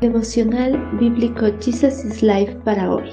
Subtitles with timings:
[0.00, 3.10] Devocional Bíblico Jesus is Life para hoy.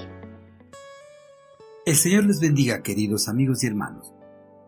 [1.85, 4.13] El Señor les bendiga, queridos amigos y hermanos.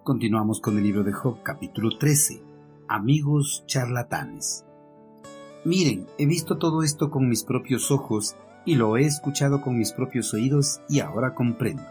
[0.04, 2.43] Continuamos con el libro de Job, capítulo 13.
[2.89, 4.66] Amigos charlatanes.
[5.63, 9.93] Miren, he visto todo esto con mis propios ojos y lo he escuchado con mis
[9.93, 11.86] propios oídos y ahora comprendo.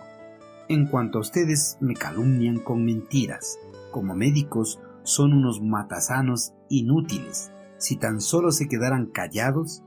[0.69, 3.59] En cuanto a ustedes, me calumnian con mentiras.
[3.91, 7.51] Como médicos, son unos matasanos inútiles.
[7.79, 9.85] Si tan solo se quedaran callados,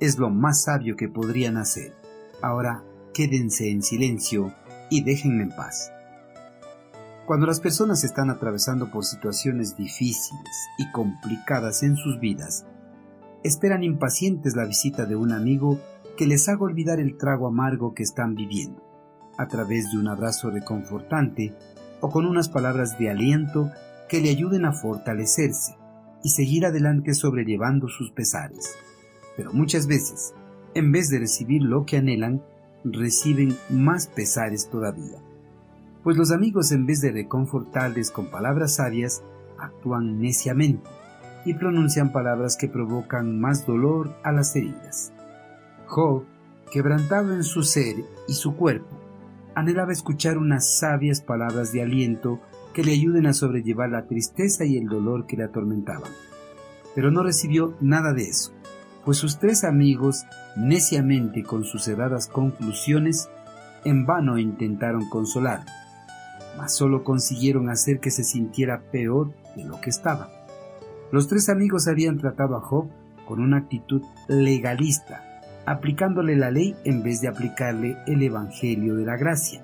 [0.00, 1.94] es lo más sabio que podrían hacer.
[2.42, 2.82] Ahora,
[3.12, 4.52] quédense en silencio
[4.88, 5.92] y déjenme en paz.
[7.26, 12.66] Cuando las personas están atravesando por situaciones difíciles y complicadas en sus vidas,
[13.44, 15.78] esperan impacientes la visita de un amigo
[16.16, 18.82] que les haga olvidar el trago amargo que están viviendo,
[19.38, 21.54] a través de un abrazo reconfortante
[22.00, 23.70] o con unas palabras de aliento
[24.08, 25.76] que le ayuden a fortalecerse
[26.24, 28.74] y seguir adelante sobrellevando sus pesares.
[29.40, 30.34] Pero muchas veces,
[30.74, 32.42] en vez de recibir lo que anhelan,
[32.84, 35.16] reciben más pesares todavía.
[36.04, 39.22] Pues los amigos en vez de reconfortarles con palabras sabias,
[39.58, 40.90] actúan neciamente
[41.46, 45.10] y pronuncian palabras que provocan más dolor a las heridas.
[45.86, 46.24] Job,
[46.70, 47.96] quebrantado en su ser
[48.28, 48.94] y su cuerpo,
[49.54, 52.40] anhelaba escuchar unas sabias palabras de aliento
[52.74, 56.12] que le ayuden a sobrellevar la tristeza y el dolor que le atormentaban.
[56.94, 58.52] Pero no recibió nada de eso,
[59.04, 63.30] pues sus tres amigos, neciamente con sus cerradas conclusiones,
[63.84, 65.70] en vano intentaron consolarlo,
[66.56, 70.28] mas solo consiguieron hacer que se sintiera peor de lo que estaba.
[71.12, 72.88] Los tres amigos habían tratado a Job
[73.26, 75.24] con una actitud legalista,
[75.66, 79.62] aplicándole la ley en vez de aplicarle el Evangelio de la gracia.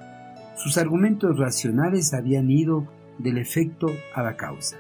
[0.57, 2.87] Sus argumentos racionales habían ido
[3.19, 4.77] del efecto a la causa.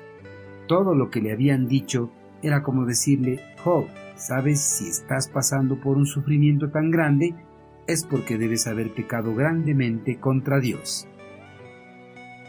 [0.67, 2.11] Todo lo que le habían dicho
[2.43, 3.87] era como decirle, Job,
[4.17, 7.35] sabes si estás pasando por un sufrimiento tan grande,
[7.87, 11.07] es porque debes haber pecado grandemente contra Dios.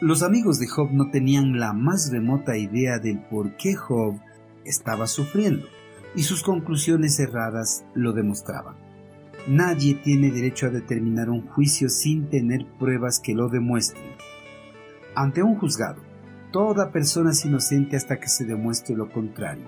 [0.02, 4.20] Los amigos de Job no tenían la más remota idea del por qué Job
[4.64, 5.66] estaba sufriendo,
[6.16, 8.76] y sus conclusiones erradas lo demostraban.
[9.48, 14.12] Nadie tiene derecho a determinar un juicio sin tener pruebas que lo demuestren.
[15.16, 16.02] Ante un juzgado,
[16.52, 19.66] toda persona es inocente hasta que se demuestre lo contrario.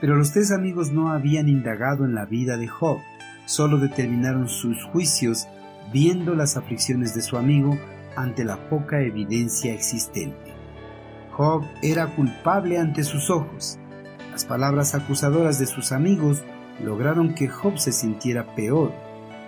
[0.00, 2.98] Pero los tres amigos no habían indagado en la vida de Job,
[3.46, 5.46] solo determinaron sus juicios
[5.92, 7.78] viendo las aflicciones de su amigo
[8.16, 10.54] ante la poca evidencia existente.
[11.32, 13.78] Job era culpable ante sus ojos.
[14.32, 16.42] Las palabras acusadoras de sus amigos
[16.82, 18.92] lograron que Job se sintiera peor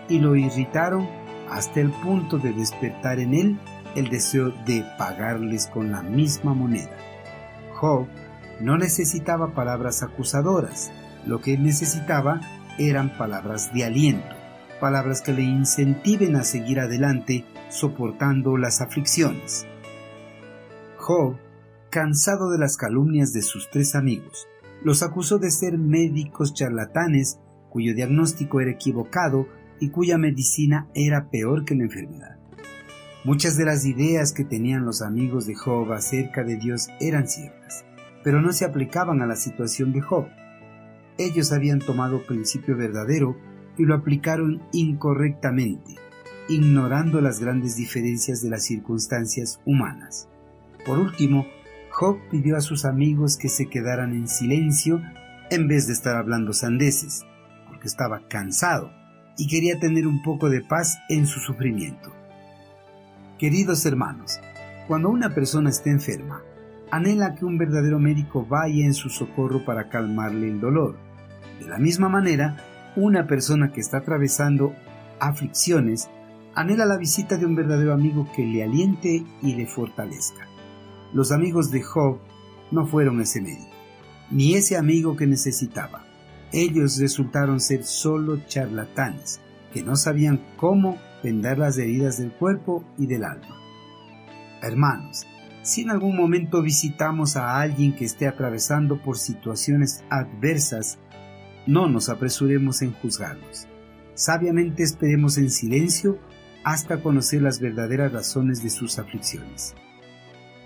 [0.08, 1.08] y lo irritaron
[1.50, 3.58] hasta el punto de despertar en él
[3.94, 6.96] el deseo de pagarles con la misma moneda.
[7.74, 8.06] Job
[8.60, 10.90] no necesitaba palabras acusadoras,
[11.26, 12.40] lo que necesitaba
[12.78, 14.34] eran palabras de aliento,
[14.80, 19.66] palabras que le incentiven a seguir adelante soportando las aflicciones.
[20.96, 21.36] Job,
[21.90, 24.46] cansado de las calumnias de sus tres amigos,
[24.82, 29.46] los acusó de ser médicos charlatanes cuyo diagnóstico era equivocado
[29.80, 32.38] y cuya medicina era peor que la enfermedad.
[33.24, 37.84] Muchas de las ideas que tenían los amigos de Job acerca de Dios eran ciertas,
[38.28, 40.26] pero no se aplicaban a la situación de Job.
[41.16, 43.38] Ellos habían tomado principio verdadero
[43.78, 45.94] y lo aplicaron incorrectamente,
[46.46, 50.28] ignorando las grandes diferencias de las circunstancias humanas.
[50.84, 51.46] Por último,
[51.90, 55.00] Job pidió a sus amigos que se quedaran en silencio
[55.50, 57.24] en vez de estar hablando sandeces,
[57.66, 58.92] porque estaba cansado
[59.38, 62.12] y quería tener un poco de paz en su sufrimiento.
[63.38, 64.38] Queridos hermanos,
[64.86, 66.42] cuando una persona está enferma,
[66.90, 70.96] anhela que un verdadero médico vaya en su socorro para calmarle el dolor.
[71.60, 72.56] De la misma manera,
[72.96, 74.74] una persona que está atravesando
[75.20, 76.08] aflicciones
[76.54, 80.46] anhela la visita de un verdadero amigo que le aliente y le fortalezca.
[81.12, 82.18] Los amigos de Job
[82.70, 83.70] no fueron ese médico,
[84.30, 86.04] ni ese amigo que necesitaba.
[86.52, 89.40] Ellos resultaron ser solo charlatanes,
[89.72, 93.56] que no sabían cómo vendar las heridas del cuerpo y del alma.
[94.62, 95.26] Hermanos,
[95.68, 100.98] si en algún momento visitamos a alguien que esté atravesando por situaciones adversas,
[101.66, 103.68] no nos apresuremos en juzgarlos.
[104.14, 106.18] Sabiamente esperemos en silencio
[106.64, 109.74] hasta conocer las verdaderas razones de sus aflicciones.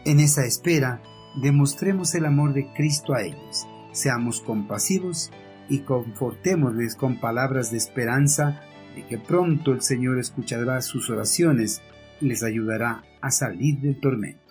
[0.05, 1.03] En esa espera,
[1.43, 5.33] demostremos el amor de Cristo a ellos, seamos compasivos
[5.69, 8.61] y confortémosles con palabras de esperanza
[8.95, 11.83] de que pronto el Señor escuchará sus oraciones
[12.21, 14.42] y les ayudará a salir del tormento.